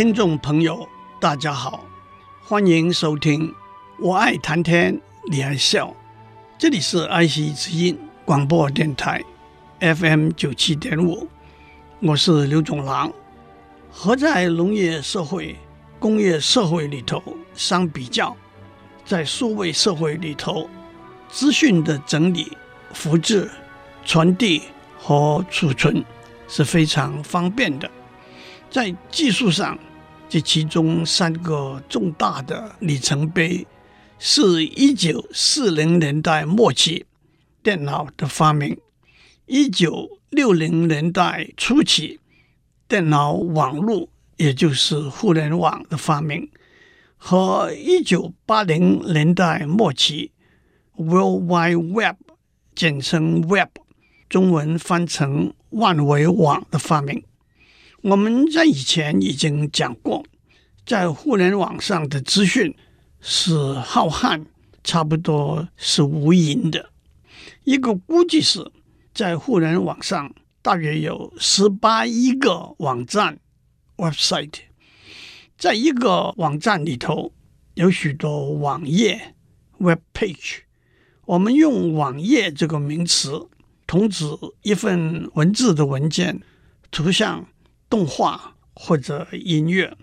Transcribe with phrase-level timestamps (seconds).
[0.00, 0.88] 听众朋友，
[1.20, 1.84] 大家好，
[2.42, 3.54] 欢迎收听。
[3.98, 4.98] 我爱谈天，
[5.30, 5.94] 你爱笑。
[6.56, 9.22] 这里是爱惜之音广播电台
[9.78, 11.28] ，FM 九七点五。
[12.00, 13.12] 我是刘总郎。
[13.90, 15.54] 和在农业社会、
[15.98, 18.34] 工业社会里头相比较，
[19.04, 20.66] 在数位社会里头，
[21.28, 22.56] 资讯的整理、
[22.94, 23.50] 复制、
[24.06, 24.62] 传递
[24.98, 26.02] 和储存
[26.48, 27.90] 是非常方便的。
[28.70, 29.78] 在技术上，
[30.30, 33.66] 这其中三个重大的里程碑，
[34.16, 37.04] 是一九四零年代末期
[37.64, 38.78] 电脑的发明，
[39.46, 42.20] 一九六零年代初期
[42.86, 46.48] 电脑网络，也就是互联网的发明，
[47.16, 50.30] 和一九八零年代末期
[50.94, 52.16] World Wide Web，
[52.76, 53.70] 简称 Web，
[54.28, 57.24] 中文翻成万维网的发明。
[58.02, 60.24] 我们在以前已经讲过，
[60.86, 62.74] 在互联网上的资讯
[63.20, 64.46] 是浩瀚，
[64.82, 66.88] 差不多是无垠的。
[67.64, 68.72] 一个估计是，
[69.12, 70.32] 在互联网上
[70.62, 73.38] 大约有十八亿个网站
[73.98, 74.60] （website）。
[75.58, 77.34] 在一个网站里头，
[77.74, 79.34] 有许多网页
[79.76, 80.60] （web page）。
[81.26, 83.46] 我们用网页这个名词，
[83.86, 84.24] 同指
[84.62, 86.40] 一份文字的文件、
[86.90, 87.46] 图像。
[87.90, 89.98] 动画或者音乐，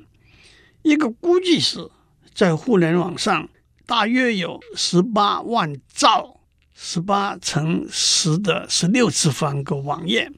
[0.83, 1.89] 一个估计是，
[2.35, 3.47] 在互联网上
[3.85, 6.41] 大约有十八万兆，
[6.75, 10.29] 十八乘十的十六次方个网页。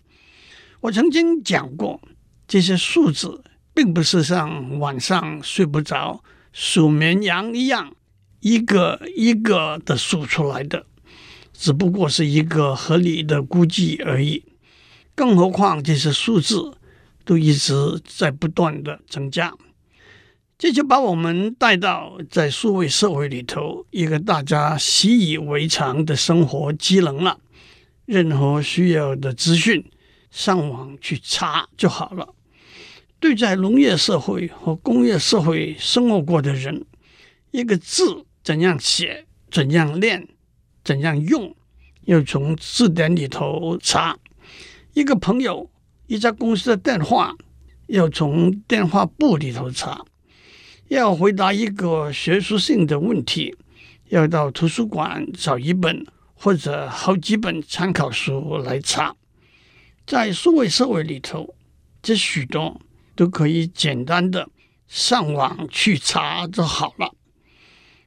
[0.81, 2.00] 我曾经讲过，
[2.47, 6.23] 这些数字并不是像晚上睡不着
[6.53, 7.96] 数绵羊一样
[8.41, 10.85] 一个一个的数出来的，
[11.52, 14.46] 只不过是一个合理的估计而已。
[15.16, 16.75] 更何况这些数字。
[17.29, 19.53] 都一直在不断的增加，
[20.57, 27.40] 这就把我们带到在数位社会里头一个大家习以为常的生活机能了。
[28.07, 29.85] 任何需要的资讯，
[30.31, 32.34] 上网去查就好了。
[33.19, 36.84] 对在农业社会和工业社会生活过的人，
[37.51, 40.28] 一个字怎样写、怎样练、
[40.84, 41.56] 怎样用，
[42.06, 44.17] 要从字典里头查。
[44.96, 45.69] 一个朋友。
[46.09, 47.36] 一家公司的电话
[47.86, 50.03] 要从电话簿里头查，
[50.88, 53.56] 要回答一个学术性的问题，
[54.08, 56.03] 要到图书馆找一本
[56.34, 59.16] 或者好几本参考书来查。
[60.08, 61.53] 在数位社会里头，
[62.02, 62.81] 这许多
[63.16, 64.50] 都可以简单的
[64.88, 67.14] 上网去查就好了。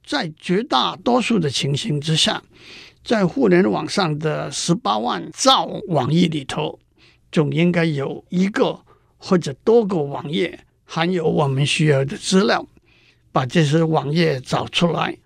[0.05, 2.43] 在绝大多数的情形之下，
[3.05, 6.81] 在互联网上的十八万兆网页里头。
[7.33, 8.79] 总应该有一个
[9.17, 12.69] 或者多个网页含有我们需要的资料，
[13.33, 15.17] 把这些网页找出来，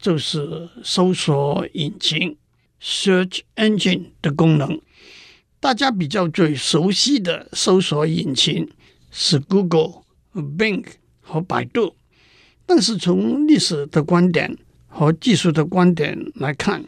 [0.00, 2.36] 就是搜索引擎
[2.82, 4.80] （search engine） 的功能。
[5.60, 8.66] 大家比较最熟悉的搜索引擎
[9.10, 10.86] 是 Google、Bing
[11.20, 11.94] 和百度，
[12.64, 14.56] 但是从历史的观点
[14.88, 16.82] 和技术的观点来看，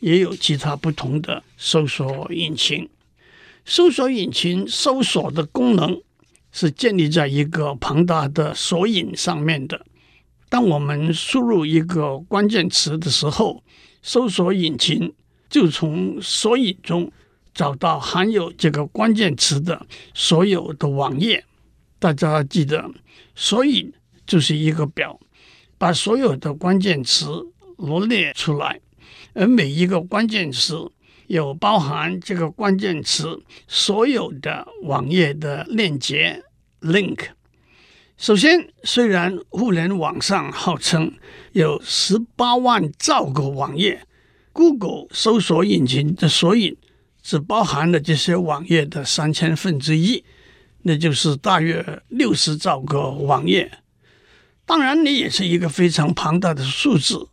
[0.00, 2.88] 也有其他不同的搜索引擎。
[3.64, 6.02] 搜索引擎搜索的功能
[6.52, 9.86] 是建立在一个庞大的索引上面的。
[10.50, 13.64] 当我们输入一个关键词的时候，
[14.02, 15.12] 搜索引擎
[15.48, 17.10] 就从索引中
[17.54, 21.44] 找到含有这个关键词的所有的网页。
[21.98, 22.90] 大家记得，
[23.34, 23.90] 索引
[24.26, 25.18] 就是一个表，
[25.78, 27.46] 把所有的关键词
[27.78, 28.78] 罗列出来，
[29.32, 30.90] 而每一个关键词。
[31.26, 36.42] 有包含这个关键词所有的网页的链接
[36.80, 37.28] link。
[38.16, 41.12] 首先，虽然互联网上号称
[41.52, 44.06] 有十八万兆个网页
[44.52, 46.76] ，Google 搜索引擎的索引
[47.22, 50.24] 只包含了这些网页的三千分之一，
[50.82, 53.78] 那就是大约六十兆个网页。
[54.64, 57.28] 当然，你也是一个非常庞大的数字。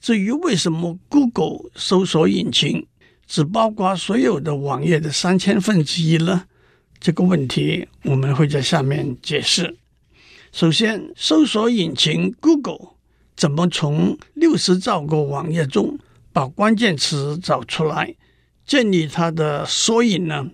[0.00, 2.86] 至于为什么 Google 搜索引擎，
[3.28, 6.46] 只包括所有的网页的三千分之一了，
[6.98, 9.76] 这个问题我们会在下面解释。
[10.50, 12.94] 首先，搜索引擎 Google
[13.36, 15.98] 怎么从六十兆个网页中
[16.32, 18.14] 把关键词找出来，
[18.66, 20.50] 建立它的索引呢？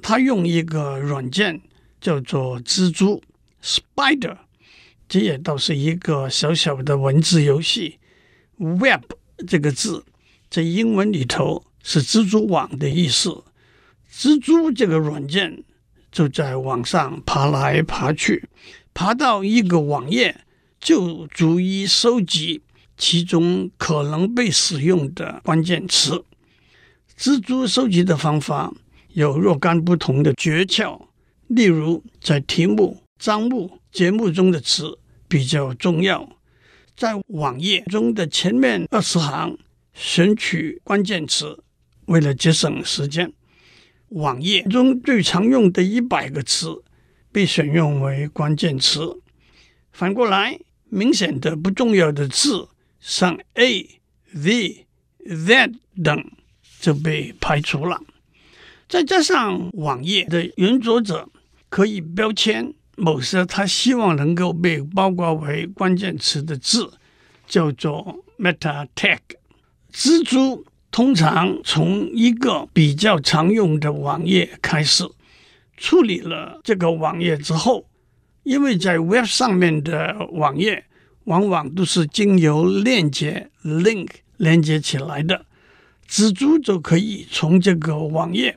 [0.00, 1.60] 它用一个软件
[2.00, 3.22] 叫做蜘蛛
[3.62, 4.38] Spider，
[5.06, 7.98] 这也倒是一个小小的文字游戏。
[8.56, 9.02] Web
[9.46, 10.04] 这个字
[10.48, 13.44] 在英文里头是蜘蛛网的意思。
[14.12, 15.64] 蜘蛛这个软件
[16.12, 18.46] 就在网上爬来爬去，
[18.92, 20.42] 爬到一个网页
[20.78, 22.60] 就逐一收集
[22.98, 26.26] 其中可能被使用的关键词。
[27.18, 28.70] 蜘蛛收集的方法
[29.14, 31.00] 有若干不同的诀窍，
[31.46, 36.28] 例如在题目、章目、节目中的词比较重要，
[36.94, 39.56] 在网页中的前面二十行
[39.94, 41.58] 选取关键词，
[42.08, 43.32] 为了节省时间。
[44.08, 46.82] 网页中最常用的一百个词
[47.30, 49.20] 被选用为关键词，
[49.92, 50.58] 反过来，
[50.88, 52.68] 明显的不重要的字，
[52.98, 54.00] 像 A、
[54.32, 54.86] V、
[55.26, 56.30] that 等
[56.80, 58.00] 就被排除了。
[58.88, 61.28] 再加上网页的原作者
[61.68, 66.90] 可以标签某些他希望能够被包括为关键词的字，
[67.46, 69.18] 叫做 meta tag。
[69.92, 70.64] 蜘蛛。
[70.90, 75.04] 通常从一个比较常用的网页开始
[75.76, 77.86] 处理了这个网页之后，
[78.42, 80.86] 因为在 Web 上面的网页
[81.24, 84.08] 往往都是经由链接 link
[84.38, 85.46] 连接起来的，
[86.08, 88.56] 蜘蛛就可以从这个网页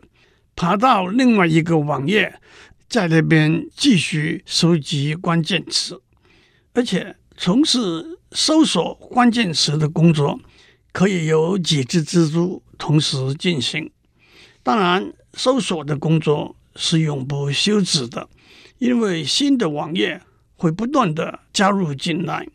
[0.56, 2.39] 爬到另外一个网页，
[2.88, 6.01] 在那边继续收集关键词，
[6.74, 10.39] 而且从事搜索关键词的工作。
[10.91, 13.91] 可以有几只蜘蛛同时进行。
[14.63, 18.29] 当然，搜索的工作是永不休止的，
[18.77, 20.21] 因为新的网页
[20.55, 22.47] 会不断地加入进来。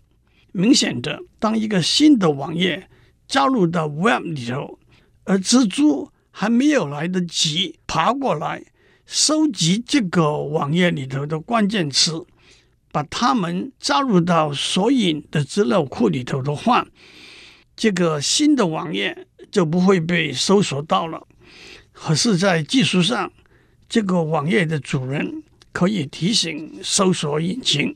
[0.53, 2.89] 明显的，当一个新的网页
[3.27, 4.79] 加入到 Web 里头，
[5.25, 8.65] 而蜘蛛还没有来得及爬过来
[9.05, 12.25] 收集这个网页里头的关键词，
[12.93, 16.87] 把它们加入到索引的资料库里头的话，
[17.77, 21.27] 这个新的网页就不会被搜索到了。
[21.93, 23.31] 可是，在技术上，
[23.89, 25.43] 这个网页的主人
[25.73, 27.95] 可以提醒搜索引擎，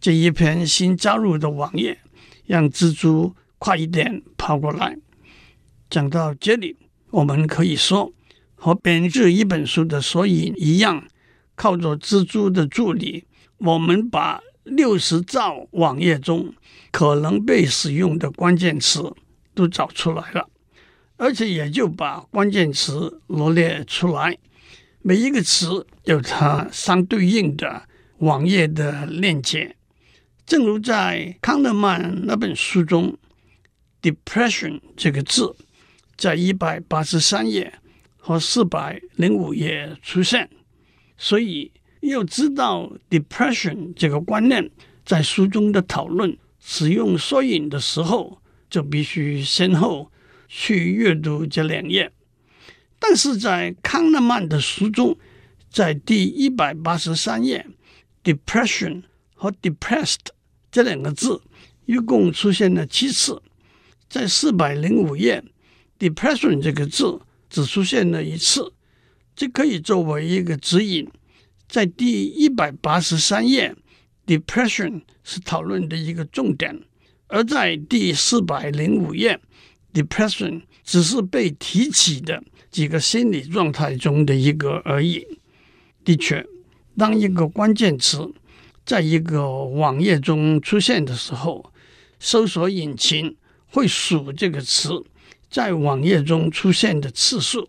[0.00, 1.98] 这一篇新加入的网页，
[2.46, 4.96] 让蜘蛛快一点跑过来。
[5.90, 6.76] 讲到这里，
[7.10, 8.12] 我们可以说，
[8.54, 11.04] 和编制一本书的索引一样，
[11.54, 13.24] 靠着蜘蛛的助力，
[13.58, 16.52] 我们把六十兆网页中
[16.90, 19.14] 可能被使用的关键词
[19.54, 20.50] 都找出来了，
[21.16, 24.36] 而且也就把关键词罗列出来。
[25.02, 27.84] 每一个词有它相对应的
[28.18, 29.76] 网页的链接。
[30.44, 33.16] 正如在康德曼那本书中
[34.02, 35.54] ，“depression” 这个字
[36.16, 37.72] 在一百八十三页
[38.16, 40.50] 和四百零五页出现，
[41.16, 41.70] 所以。
[42.06, 44.70] 要知道 depression 这个观念，
[45.04, 50.10] 在书中的讨论使用索引的时候，就必须先后
[50.48, 52.12] 去阅读这两页。
[52.98, 55.16] 但是在康纳曼的书中，
[55.70, 57.66] 在第一百八十三页
[58.24, 59.02] ，depression
[59.34, 60.28] 和 depressed
[60.70, 61.42] 这两个字
[61.84, 63.42] 一共出现了七次，
[64.08, 65.44] 在四百零五页
[65.98, 67.20] ，depression 这个字
[67.50, 68.72] 只出现了一次，
[69.36, 71.06] 这可以作为一个指引。
[71.68, 73.74] 在第一百八十三页
[74.26, 76.74] ，depression 是讨论的一个重点；
[77.26, 79.40] 而在第四百零五页
[79.92, 85.26] ，depression 只是被提起的几个心理状态中的一个而已。
[86.04, 86.46] 的确，
[86.96, 88.32] 当一个关键词
[88.84, 91.72] 在一个网页中出现的时候，
[92.20, 95.04] 搜索引擎会数这个词
[95.50, 97.68] 在网页中出现的次数，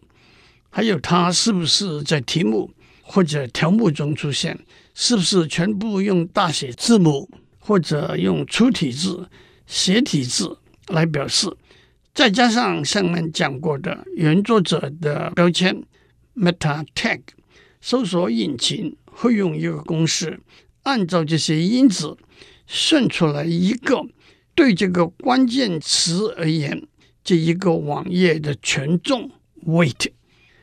[0.69, 2.71] 还有它是不是在题目。
[3.09, 4.59] 或者条目中出现，
[4.93, 9.29] 是不是全部用大写字母或者用粗体字、
[9.65, 11.49] 斜体字来表示？
[12.13, 15.81] 再加上上面讲过的原作者的标签
[16.35, 17.21] meta tag，
[17.79, 20.41] 搜索引擎会用一个公式，
[20.83, 22.17] 按照这些因子
[22.67, 24.05] 算出来一个
[24.53, 26.85] 对这个关键词而言
[27.23, 29.31] 这一个网页的权重
[29.65, 30.11] weight。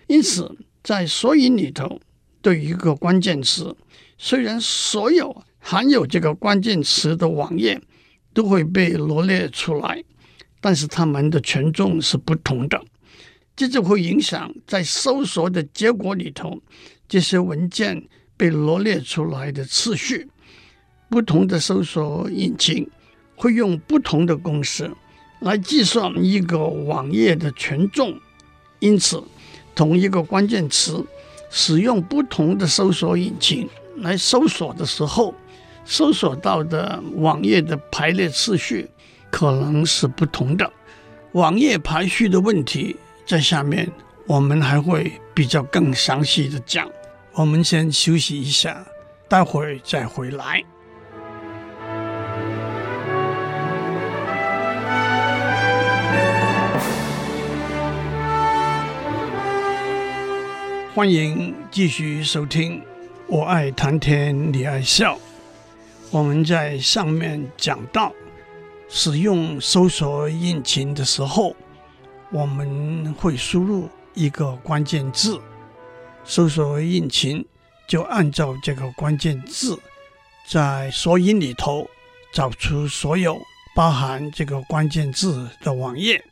[0.09, 2.01] 因此，在索引里头。
[2.45, 3.75] 对一个关键词，
[4.19, 7.81] 虽然所有含有这个关键词的网页
[8.35, 10.05] 都会被罗列出来，
[10.61, 12.79] 但是它们的权重是不同的。
[13.57, 16.61] 这就会影响在搜索的结果里头，
[17.09, 20.29] 这些文件被罗列出来的次序。
[21.09, 22.87] 不同的搜索引擎
[23.37, 24.91] 会用不同的公式
[25.41, 28.21] 来计算一个网页的权重，
[28.81, 29.23] 因此，
[29.75, 31.03] 同一个关键词
[31.57, 33.69] 使用不同的搜索引擎
[33.99, 35.33] 来搜索的时候，
[35.85, 38.91] 搜索到的网页的排列次序
[39.31, 40.69] 可能是不同的。
[41.31, 42.97] 网页排序的问题。
[43.27, 43.91] 在下面，
[44.27, 46.87] 我们还会比较更详细的讲。
[47.33, 48.85] 我们先休息一下，
[49.29, 50.63] 待会儿再回来。
[60.95, 62.79] 欢迎继续收听
[63.27, 65.17] 《我爱谈天，你爱笑》。
[66.13, 68.13] 我们在上面讲到，
[68.89, 71.57] 使用搜索引擎的时候。
[72.31, 75.41] 我们会输入一个关键字，
[76.25, 77.45] 搜索引擎
[77.89, 79.77] 就按照这个关键字，
[80.47, 81.89] 在索引里头
[82.33, 83.37] 找出所有
[83.75, 86.25] 包含这个关键字的网页。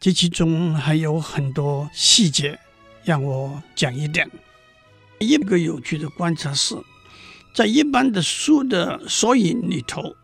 [0.00, 2.58] 这其中还有很多细节，
[3.04, 4.30] 让我讲一点。
[5.18, 6.74] 一个有趣的观察是，
[7.54, 10.16] 在一般的书的索引里头，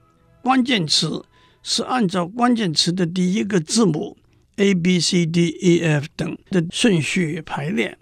[0.42, 1.25] 关键词
[1.62, 4.16] 是按照关键词的第一个字母。
[4.56, 7.96] A、B、C、D、E、F 等的顺序排列，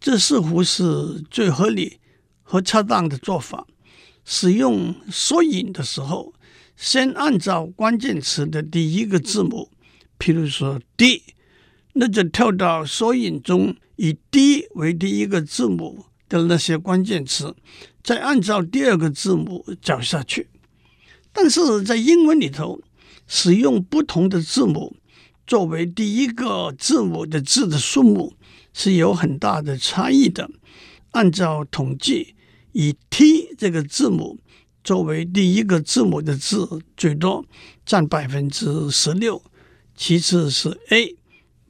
[0.00, 2.00] 这似乎是最合理
[2.42, 3.64] 和恰当的做法。
[4.24, 6.34] 使用索引的时候，
[6.76, 9.70] 先按照关键词的第一个字母，
[10.18, 11.22] 譬如说 D，
[11.94, 17.54] 那就跳到索引中以 D 为第一个字母的那些关键词，
[18.02, 20.48] 再按照第二个字母找下去。
[21.32, 22.80] 但是在英文里头，
[23.26, 24.96] 使用不同的字母。
[25.44, 28.34] 作为第一个字母的字的数目
[28.72, 30.48] 是有很大的差异的。
[31.10, 32.36] 按照统计，
[32.70, 34.38] 以 T 这个字母
[34.84, 37.44] 作为第一个字母的字最多，
[37.84, 39.42] 占百分之十六，
[39.96, 41.16] 其次是 A，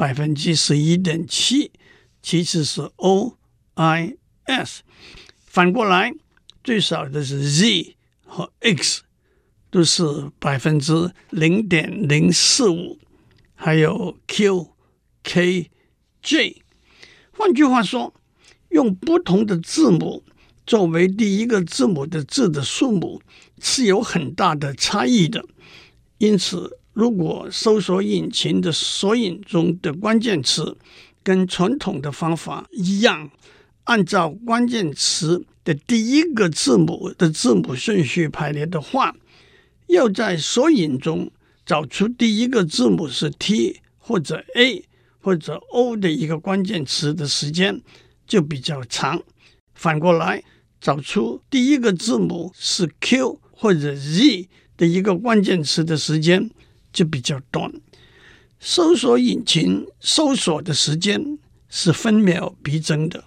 [0.02, 1.70] 百分之十一点七，
[2.20, 3.38] 其次是 O、
[3.74, 4.16] I、
[4.46, 4.82] S。
[5.46, 6.12] 反过来，
[6.64, 7.94] 最少的是 Z
[8.26, 9.02] 和 X，
[9.70, 12.98] 都是百分之零点零四五。
[13.54, 14.72] 还有 Q、
[15.22, 15.70] K、
[16.20, 16.62] J，
[17.30, 18.12] 换句话说，
[18.70, 20.24] 用不同的字母
[20.66, 23.22] 作为第一个字母的字的数目
[23.60, 25.44] 是有很大的差异的。
[26.18, 30.76] 因此，如果搜索引擎的索引中的关键词
[31.22, 33.30] 跟传统的方法一样，
[33.84, 39.14] 按照关键词的第一个字母的字母顺序排列的话，
[39.88, 41.30] 要在索引中。
[41.64, 44.84] 找出第一个字母是 T 或者 A
[45.20, 47.80] 或者 O 的一个关键词的时间
[48.26, 49.22] 就比较长。
[49.72, 50.42] 反过来，
[50.80, 56.50] 找出第一个字母是 Q 或者 Z 的一个关键词的时间
[56.92, 57.72] 就比较短。
[58.60, 63.24] 搜索引擎搜索的时间是分秒必争的，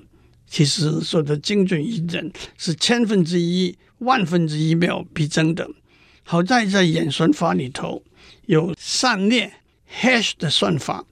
[0.48, 5.70] 其实说的精准一点，是千分之一、万分之一秒必争的。
[6.24, 8.04] 好在在演算法里头。
[8.48, 9.52] 有散列
[9.92, 11.04] hash 的算法，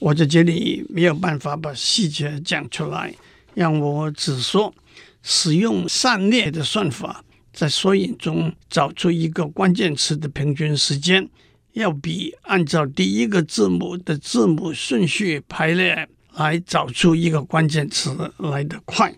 [0.00, 3.14] 我在这里没有办法把细节讲出来，
[3.54, 4.74] 让我只说
[5.22, 11.26] 使用散列的算法，在索引中找出一个关键词的平均时间，
[11.74, 19.14] 要比按照第一个字母的字母顺序排列来找出一个关键词来得快。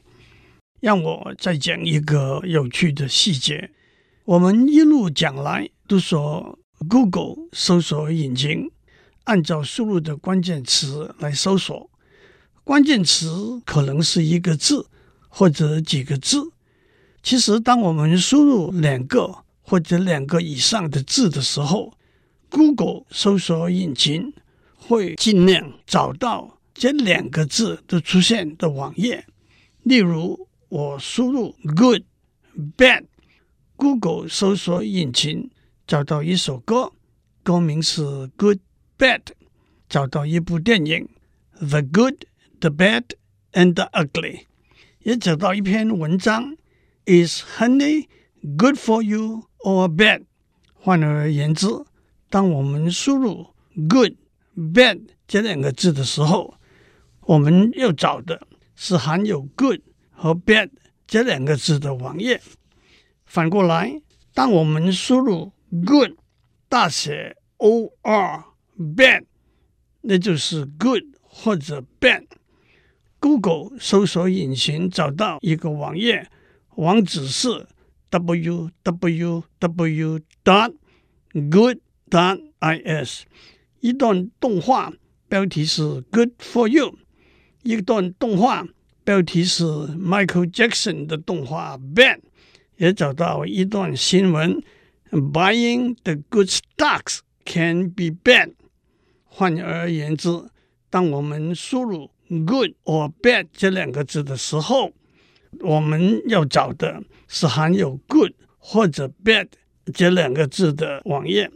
[0.81, 3.71] 让我再讲一个有趣的细节，
[4.27, 6.59] 我们一路讲来都说。
[6.91, 8.71] Google 搜索引擎
[9.25, 11.89] 按照输入的关键词来搜索，
[12.65, 14.87] 关键词可能是一个字
[15.31, 16.53] 或者几个字。
[17.23, 21.95] 其实，当我们输入两个或者两个以上的字的时候
[22.57, 24.33] ，Google 搜索引擎
[24.75, 29.27] 会尽量找到这两个字都出现的网页。
[29.83, 32.03] 例如，我输入 “good”、
[32.79, 35.51] “bad”，Google 搜索引擎。
[35.87, 36.93] 找到一首歌，
[37.45, 38.03] 歌名是
[38.37, 38.59] 《Good
[38.99, 39.21] Bad》；
[39.89, 41.09] 找到一部电影，
[41.69, 42.25] 《The Good,
[42.59, 43.05] the Bad
[43.53, 44.11] and the Ugly》；
[45.05, 46.57] 也找到一篇文章，
[47.27, 48.09] 《Is Honey
[48.59, 50.21] Good for You or Bad》。
[50.75, 51.69] 换而言之，
[52.37, 53.47] 当我们输入
[53.89, 54.13] “Good”、
[54.55, 56.59] “Bad” 这两个字的时候，
[57.23, 60.69] 我们要找的是含有 “Good” 和 “Bad”
[61.07, 62.43] 这两个字的网页。
[63.25, 64.03] 反过来，
[64.35, 66.13] 当我们输入 Good
[66.69, 68.45] 大写 O R
[68.79, 69.25] bad，
[70.03, 72.27] 那就是 good 或者 bad。
[73.19, 76.29] Google 搜索引擎找到一个网页，
[76.75, 77.67] 网址是
[78.11, 78.99] www.dot.good
[82.11, 83.23] www.good.is，
[83.81, 84.93] 一段动画
[85.29, 86.97] 标题是 Good for you，
[87.63, 88.67] 一段动画
[89.05, 92.21] 标题是 Michael Jackson 的动画 Bad，
[92.77, 94.63] 也找到一段新闻。
[95.11, 98.55] Buying the good stocks can be bad。
[99.25, 100.29] 换而言之，
[100.91, 104.93] 当我们输入 good or bad 这两个字的时候，
[105.61, 109.49] 我们要找的是含有 good 或者 bad
[109.95, 111.51] 这两个字的网页。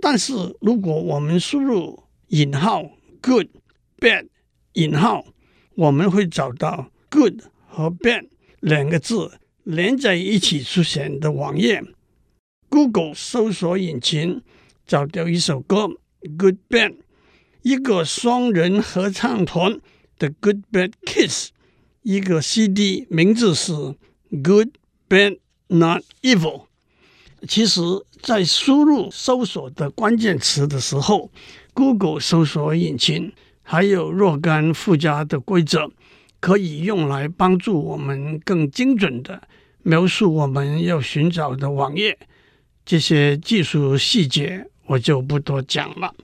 [0.00, 2.82] 但是如果我们输入引号
[3.20, 3.48] good
[3.98, 4.26] bad
[4.74, 5.24] 引号，
[5.74, 8.26] 我们会找到 good 和 bad
[8.60, 11.82] 两个字连在一起出现的网页。
[12.68, 14.42] Google 搜索引擎
[14.86, 15.76] 找到一首歌
[16.38, 16.90] 《Good Bad》，
[17.62, 19.80] 一个双人合唱团
[20.18, 21.48] 的《Good Bad Kiss》，
[22.02, 23.72] 一个 CD 名字是
[24.30, 24.68] 《Good
[25.08, 26.66] Bad Not Evil》。
[27.48, 27.80] 其实，
[28.20, 31.30] 在输入搜索的关键词的时候
[31.72, 33.32] ，Google 搜索引擎
[33.62, 35.90] 还有若干附加的规则，
[36.38, 39.42] 可以用来帮助我们更精准地
[39.82, 42.18] 描述我们要寻找的网页。
[42.84, 46.14] 这些技术细节我就不多讲了。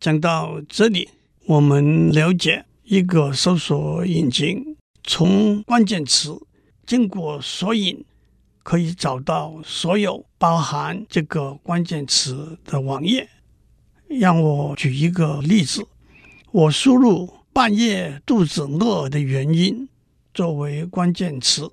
[0.00, 1.08] 讲到这里，
[1.46, 6.36] 我们了解一个搜索引擎从关键词
[6.84, 8.04] 经过索引，
[8.62, 13.28] 可以找到所有包含这个关键词的网页。
[14.08, 15.86] 让我举一个例子：
[16.50, 19.88] 我输入半夜肚子饿的原因
[20.34, 21.70] 作为关键词，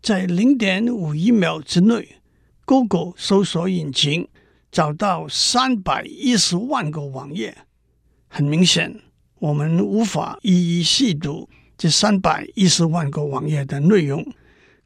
[0.00, 2.16] 在零点五一秒之内。
[2.64, 4.28] Google 搜索引擎
[4.70, 7.56] 找到三百一十万个网页，
[8.28, 9.00] 很明显，
[9.38, 11.48] 我们无法一一细读
[11.78, 14.22] 这三百一十万个网页的内容，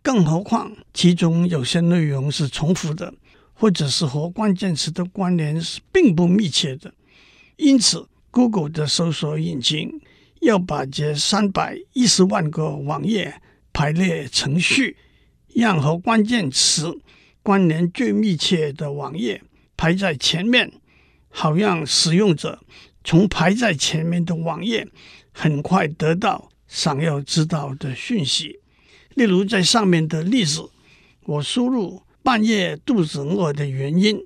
[0.02, 3.14] 更何况其中有些内容是重复的，
[3.54, 6.92] 或者是和关键词的关联是并不密切的。
[7.56, 10.00] 因此，Google 的搜索引擎
[10.40, 13.40] 要把这三百一十万个网页
[13.72, 14.96] 排列程序，
[15.54, 16.98] 让和关键词。
[17.44, 19.42] 关联最密切的网页
[19.76, 20.72] 排在前面，
[21.28, 22.60] 好让使用者
[23.02, 24.86] 从排在前面的网页
[25.32, 28.60] 很快得到想要知道的讯息。
[29.14, 30.68] 例如，在上面的例子，
[31.24, 34.24] 我输入半夜肚子饿的原因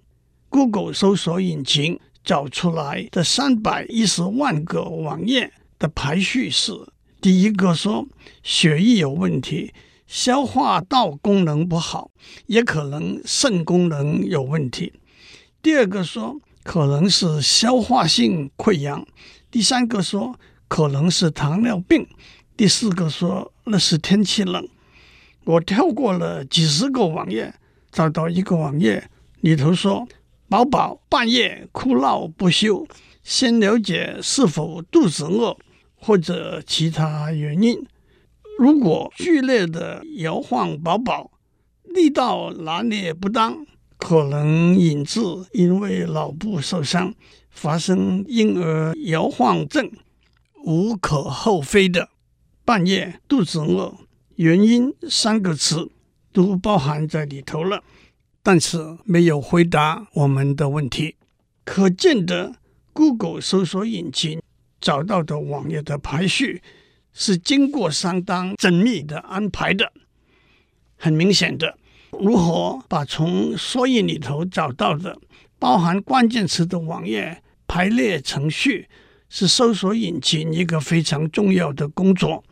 [0.49, 6.73] ，Google 搜索引擎找出来的三百一十万个网页的排序是：
[7.21, 8.07] 第一个说
[8.43, 9.73] 血液有问题。
[10.07, 12.13] 消化道功能不好，
[12.47, 14.93] 也可能肾功能有问题。
[15.61, 19.05] 第二个说可能是消化性溃疡，
[19.51, 22.07] 第三个说可能是糖尿病，
[22.57, 24.69] 第四个说那是天气冷。
[25.47, 27.55] 我跳过了几十个网页，
[27.93, 29.09] 找到一个网页
[29.43, 30.09] 里头说
[30.49, 32.85] 宝宝半夜哭闹不休，
[33.23, 35.57] 先了解是否肚子饿
[35.95, 37.87] 或者其他原因。
[38.59, 41.31] 如果剧烈的摇晃宝宝，
[41.85, 43.65] 力道拿捏不当，
[43.99, 45.21] 可能引致
[45.53, 47.15] 因为脑部受伤
[47.51, 49.93] 发生婴儿摇晃症，
[50.65, 52.09] 无可厚非的。
[52.65, 53.95] 半夜肚子饿，
[54.37, 55.91] 原因三个词
[56.33, 57.83] 都包含在里头了，
[58.43, 61.17] 但是没有回答我们的问题。
[61.65, 62.57] 可见的
[62.93, 64.41] ，Google 搜索引擎
[64.81, 66.63] 找到的网页的排序。
[67.19, 69.91] 是经过相当缜密的安排的。
[70.99, 71.79] 很明显的，
[72.11, 75.19] 如何把从索引里头找到的
[75.59, 78.87] 包含关键词的网页排列程序，
[79.31, 82.45] 是搜索引擎一个非常重要的工作。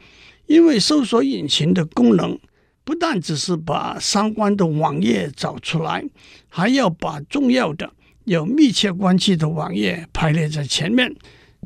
[0.47, 2.39] 因为搜索引擎的功能
[2.85, 6.05] 不但只是把相关的网页找出来，
[6.49, 7.91] 还要把重要的、
[8.25, 11.15] 有密切关系的网页排列在前面。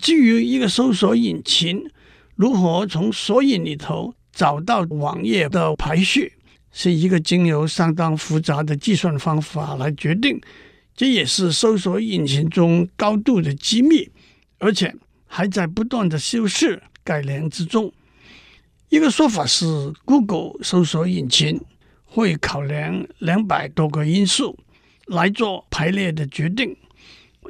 [0.01, 1.91] 至于一个搜索引擎，
[2.37, 6.35] 如何从索引里头找到网页的排序，
[6.71, 10.41] 是一个经由相当复杂的计算方法来决定。
[10.95, 14.09] 这也是搜索引擎中高度的机密，
[14.59, 14.95] 而且
[15.27, 17.93] 还在不断的修饰改良之中。
[18.91, 21.61] 一个说法是，Google 搜索引擎
[22.07, 24.59] 会考量两百多个因素
[25.07, 26.75] 来做排列的决定。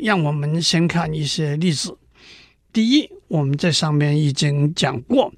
[0.00, 1.96] 让我们先看一些例子。
[2.72, 5.32] 第一，我们在上面已经讲过，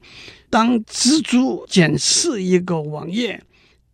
[0.48, 3.42] 当蜘蛛检视一个网页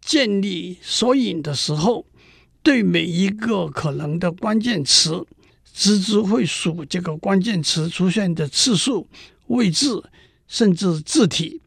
[0.00, 2.06] 建立索引的时候，
[2.62, 5.26] 对每一个可能的关键词，
[5.74, 9.08] 蜘蛛会数这个关键词出现的次数，
[9.48, 10.02] 位置，
[10.48, 11.60] 甚至字体，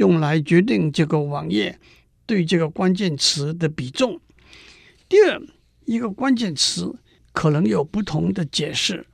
[0.00, 1.78] 用来决定这个网页
[2.24, 4.18] 对这个关键词的比重。
[5.10, 5.38] 第二，
[5.84, 6.98] 一个关键词
[7.32, 9.06] 可能有不同的解释。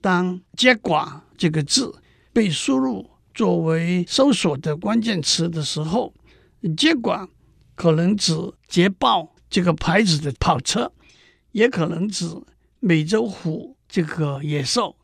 [0.00, 1.92] 当“接管这个字
[2.32, 6.14] 被输入作为搜索的关键词的时候
[6.78, 7.28] ，“接管
[7.74, 8.32] 可能指
[8.68, 10.92] 捷豹这个牌子的跑车，
[11.50, 12.30] 也可能指
[12.78, 14.94] 美洲虎这个野兽。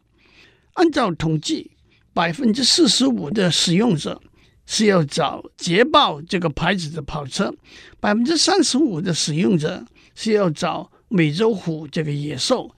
[0.75, 1.73] 按照统计，
[2.13, 4.23] 百分之四十五的使用者
[4.67, 7.55] 是要找捷豹这个牌子的跑车，
[8.01, 12.75] 百分之三十五的使用者是要找美洲虎这个野兽，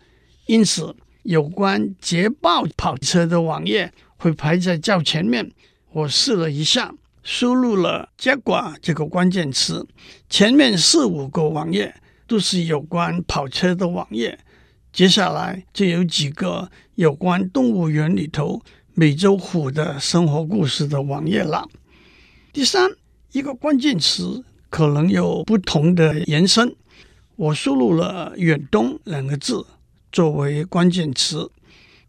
[0.47, 5.51] 因此有关捷豹跑车的网页会排在较前面。
[5.93, 9.87] 我试了一下，输入了“结 quả” 这个关键词，
[10.29, 11.95] 前面四五个网页
[12.27, 14.39] 都是有关跑车的网页，
[14.93, 18.61] 接下来就有几个有关动物园里头
[18.99, 21.69] 美洲虎的生活故事的网页了。
[22.51, 22.91] 第三，
[23.33, 26.75] 一个关键词可能有不同的延伸。
[27.37, 29.67] 我输入了“远东”两个字
[30.11, 31.51] 作为关键词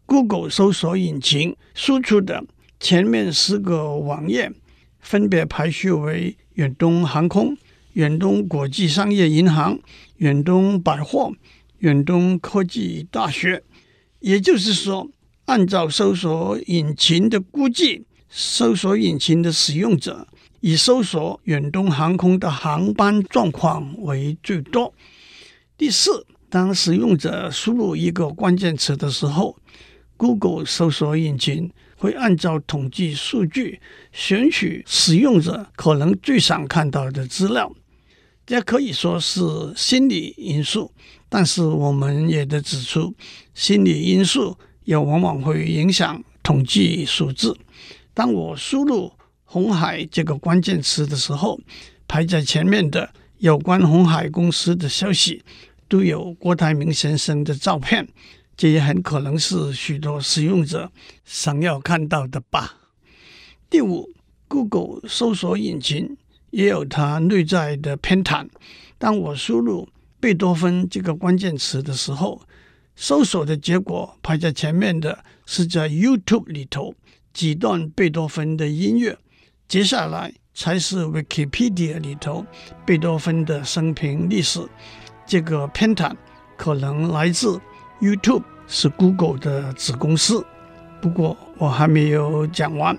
[0.06, 2.42] ，Google 搜索引擎输出的
[2.80, 4.50] 前面十个网页
[4.98, 7.54] 分别排序为远东航空、
[7.92, 9.78] 远东国际商业银行、
[10.16, 11.34] 远东百货、
[11.80, 13.62] 远东科技大学。
[14.20, 15.10] 也就是说，
[15.48, 20.28] 按照搜索引擎的估计，搜索引擎的使用者
[20.60, 24.92] 以搜索远东航空的航班状况为最多。
[25.78, 29.56] 第四，当使用者输入一个关键词的时候
[30.18, 33.80] ，Google 搜索引擎会按照统计数据
[34.12, 37.72] 选取使用者可能最想看到的资料。
[38.44, 39.40] 这可以说是
[39.74, 40.92] 心理因素，
[41.30, 43.14] 但是我们也得指出，
[43.54, 47.54] 心理因素也往往会影响统计数字。
[48.14, 49.12] 当我输入
[49.44, 51.60] “红海”这个关键词的时候，
[52.08, 55.44] 排在前面的有关红海公司的消息。
[55.90, 58.06] 都有郭台铭先生的照片，
[58.54, 60.92] 这也很可能是许多使用者
[61.24, 62.76] 想要看到的吧。
[63.70, 64.10] 第五
[64.48, 66.14] ，Google 搜索引擎
[66.50, 68.46] 也有它内在的偏袒。
[68.98, 69.88] 当我输入
[70.20, 72.42] 贝多芬这个关键词的时候，
[73.00, 76.92] 搜索的结果排在前面的是在 YouTube 里头
[77.32, 79.16] 几段贝多芬的音乐，
[79.68, 82.44] 接下来才是 Wikipedia 里头
[82.84, 84.60] 贝多芬的生平历史。
[85.24, 86.12] 这个偏袒
[86.56, 87.60] 可能来自
[88.00, 90.44] YouTube 是 Google 的子公司，
[91.00, 92.98] 不过我还没有讲完。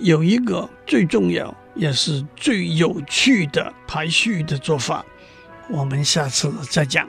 [0.00, 5.06] 有一个最重要也是最有趣的排序的做法，
[5.70, 7.08] 我们下次再讲。